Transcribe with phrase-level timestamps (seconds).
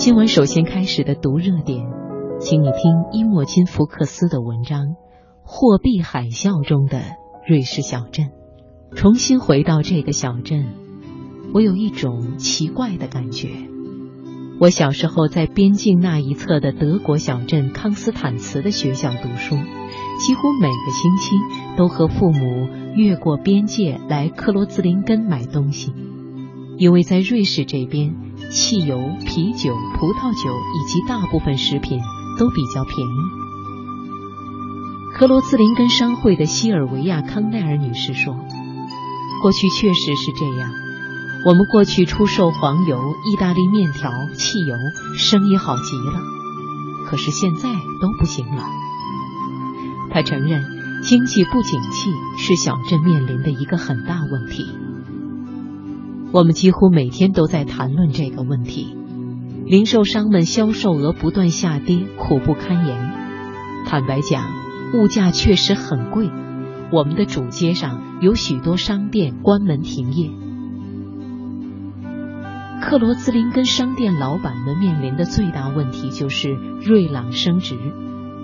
[0.00, 1.86] 新闻首先开始的读热点，
[2.40, 4.86] 请你听伊莫金·福克斯的文章
[5.42, 7.02] 《货币海啸中的
[7.46, 8.28] 瑞士小镇》。
[8.96, 10.64] 重新回到这个小镇，
[11.52, 13.50] 我有一种奇怪的感觉。
[14.58, 25.92] 我小时候在边境那一侧的德国小镇康斯坦茨的学校读书，几乎每个星期都和父母越过边界来克罗兹林根买东西，
[26.78, 28.29] 因为在瑞士这边。
[28.50, 32.00] 汽油、啤酒、葡萄酒以及大部分食品
[32.38, 33.18] 都比较便宜。
[35.14, 38.34] 克罗兹林根商会的西尔维亚·康奈尔女士说
[39.42, 40.72] ：“过去确实是这样，
[41.44, 42.98] 我们过去出售黄油、
[43.30, 44.76] 意大利面条、汽油，
[45.18, 46.22] 生意好极了。
[47.06, 47.68] 可是现在
[48.00, 48.64] 都不行了。”
[50.10, 50.64] 她承认，
[51.02, 54.64] 经济不景气是小镇面临的一个很大问题。
[56.32, 58.96] 我们几乎每天都在谈论这个问题。
[59.66, 63.12] 零售商们销售额不断下跌，苦不堪言。
[63.86, 64.44] 坦白讲，
[64.94, 66.30] 物价确实很贵。
[66.92, 70.30] 我们的主街上有许多商店关门停业。
[72.80, 76.52] 克罗兹林根商店老板们面临的最大问题就是
[76.84, 77.76] 瑞朗升值。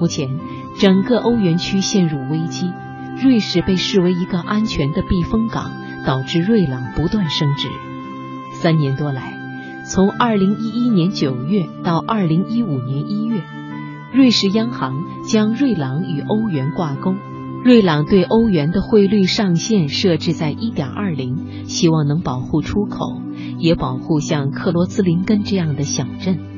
[0.00, 0.28] 目前，
[0.80, 2.70] 整个欧元区陷入危机。
[3.22, 5.70] 瑞士被视为一个安全的避风港。
[6.08, 7.68] 导致瑞郎不断升值。
[8.62, 9.36] 三年多来，
[9.84, 13.42] 从二零一一年九月到二零一五年一月，
[14.14, 17.14] 瑞士央行将瑞郎与欧元挂钩，
[17.62, 23.20] 瑞郎对欧元的汇率上限设置在一点二零，希望能保护出口，
[23.58, 26.57] 也保护像克罗兹林根这样的小镇。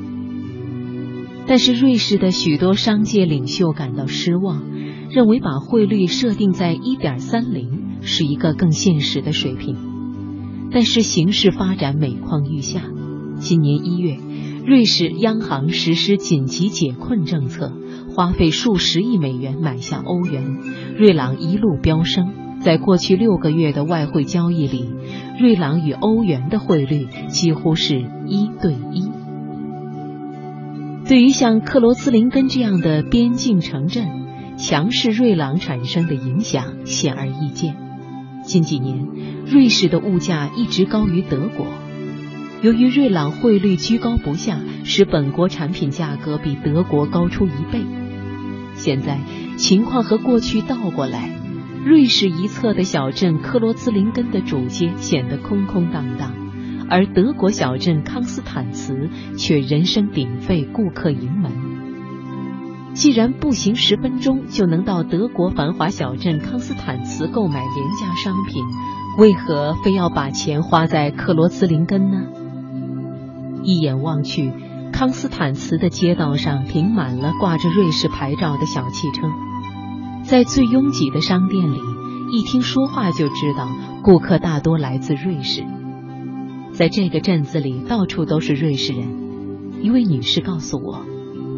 [1.51, 4.62] 但是，瑞士的许多商界领袖感到失望，
[5.11, 7.98] 认为把汇率设定在一点三零。
[8.03, 9.77] 是一个更现实的水平，
[10.70, 12.83] 但是形势发展每况愈下。
[13.41, 14.17] 今年一月，
[14.65, 17.73] 瑞士央行实施紧急解困政策，
[18.14, 20.61] 花费数十亿美元买下欧元，
[20.97, 22.33] 瑞郎一路飙升。
[22.61, 24.89] 在过去六个月的外汇交易里，
[25.41, 27.98] 瑞郎与欧元的汇率几乎是
[28.29, 29.10] 一对一。
[31.11, 34.07] 对于像克罗斯林根这样的边境城镇，
[34.57, 37.75] 强势瑞郎产生的影响显而易见。
[38.45, 39.09] 近几年，
[39.45, 41.67] 瑞士的物价一直高于德国。
[42.63, 47.81] 由于瑞郎汇率居高不下，使本国产品价格比德国高出一倍。
[48.77, 49.19] 现在
[49.57, 51.29] 情况和过去倒过来，
[51.85, 56.33] 瑞士一侧的小镇克罗兹林根的主街显得空空荡荡，
[56.90, 59.08] 而德国小镇康斯坦茨
[59.39, 61.52] 却人声鼎沸，顾客盈门。
[62.92, 68.64] 既然步行十分钟就能到德国繁华小镇康斯坦茨购买廉价商品，
[69.17, 72.24] 为何非要把钱花在克罗茨林根呢？
[73.62, 74.52] 一眼望去，
[74.92, 79.29] 康斯坦茨的街道上停满了挂着瑞士牌照的小汽车，
[80.24, 81.79] 在最拥挤的商店里，
[82.33, 83.68] 一听说话就知道
[84.02, 85.64] 顾客大多来自瑞士。
[86.80, 89.83] 在这个镇子里，到处都是瑞士人。
[89.83, 91.05] 一位女士告诉我。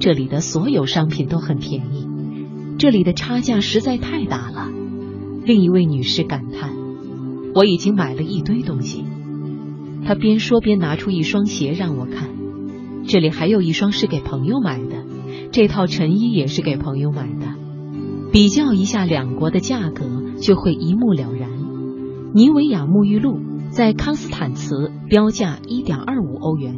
[0.01, 2.09] 这里的所有商品都很便宜，
[2.77, 4.69] 这里的差价实在太大了。
[5.45, 6.73] 另一位女士感叹
[7.55, 9.05] ：“我已经买了一堆东西。”
[10.05, 12.29] 她边说边拿出一双鞋让我看，
[13.07, 15.05] 这里还有一双是给朋友买的，
[15.53, 17.47] 这套衬衣也是给朋友买的。
[18.33, 20.05] 比较一下两国的价格，
[20.41, 21.49] 就会一目了然。
[22.35, 23.39] 尼维雅沐浴露
[23.73, 26.77] 在康斯坦茨标价一点二五欧元，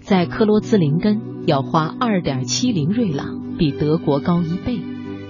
[0.00, 1.20] 在克罗兹林根。
[1.46, 4.78] 要花二点七零瑞郎，比德国高一倍，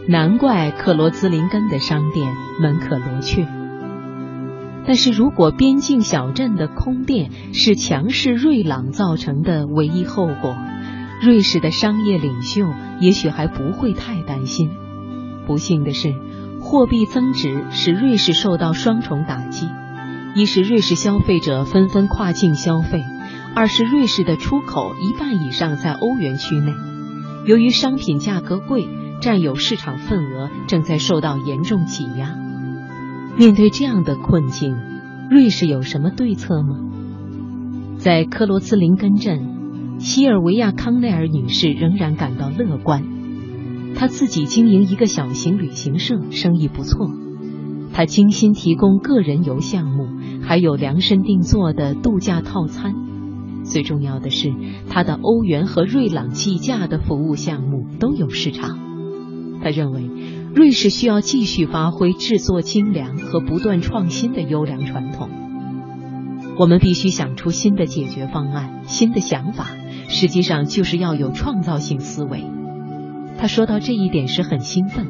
[0.09, 3.47] 难怪克罗兹林根的商店门可罗雀。
[4.87, 10.57] 但是如果边境小镇的空店是强势瑞朗造成的唯一后果，
[11.23, 12.67] 瑞士的商业领袖
[13.01, 14.71] 也许还不会太担心。
[15.47, 16.13] 不幸的是，
[16.61, 19.69] 货币增值使瑞士受到双重打击：
[20.35, 23.05] 一是瑞士消费者纷纷跨境消费。
[23.53, 26.73] 二是瑞士的出口一半以上在欧元区内，
[27.47, 28.89] 由于商品价格贵，
[29.21, 32.37] 占有市场份额正在受到严重挤压。
[33.37, 34.77] 面对这样的困境，
[35.31, 36.77] 瑞士有什么对策吗？
[37.99, 43.03] 在克罗兹林根镇，西尔维亚·康奈尔女士仍然感到乐观。
[43.97, 47.11] 她自己经营一个小型旅行社，生意不错。
[47.93, 50.07] 她精心提供个人游项目，
[50.51, 52.93] 还有量身定做的度假套餐。
[53.63, 54.53] 最重要的是，
[54.89, 58.77] 他的欧元和瑞朗计价的服务项目都有市场。
[59.63, 60.11] 他认为，
[60.53, 65.31] 瑞士需要继续发挥制作精良和不断创新的优良传统。
[66.59, 69.69] 我们必须想出新的解决方案、新的想法，
[70.09, 72.43] 实际上就是要有创造性思维。
[73.39, 75.07] 他说到这一点时很兴奋。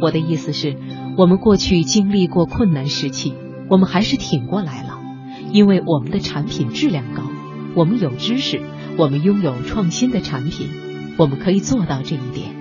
[0.00, 0.74] 我的意思是，
[1.18, 3.34] 我们过去经历过困难时期，
[3.68, 4.98] 我们还是挺过来了，
[5.52, 7.22] 因为我们的产品质量高，
[7.74, 8.62] 我们有知识，
[8.96, 10.68] 我们拥有创新的产品，
[11.16, 12.56] 我们可以做到这一点。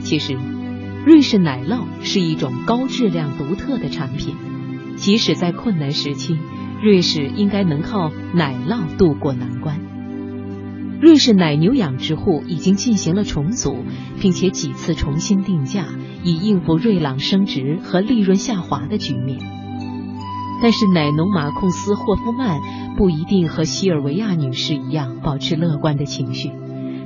[0.00, 0.36] 其实，
[1.04, 4.34] 瑞士奶酪是一种高质量、独特的产品，
[4.96, 6.38] 即使在困难时期。
[6.82, 9.80] 瑞士应该能靠奶酪渡过难关。
[11.00, 13.84] 瑞士奶牛养殖户已经进行了重组，
[14.20, 15.84] 并且几次重新定价，
[16.24, 19.38] 以应付瑞朗升值和利润下滑的局面。
[20.62, 22.60] 但是，奶农马库斯霍夫曼
[22.96, 26.50] 不一定和西尔维亚女士一样保持乐观的情绪，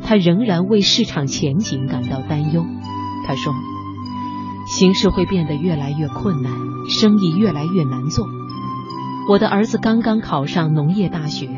[0.04, 2.64] 他仍然为市场前景感到担忧。
[3.26, 3.52] 他说
[4.70, 6.52] ：“形势会变得越来越困难，
[6.88, 8.24] 生意越来越难做。”
[9.28, 11.48] 我的儿子刚刚考上农业大学，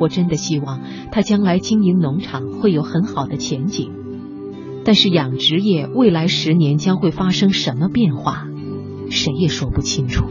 [0.00, 3.92] 我真的希望他将来经营农场会有很好的前景。
[4.84, 8.46] 但是养殖业未来十年将会发生什么变化，
[9.10, 10.24] 谁也说不清楚。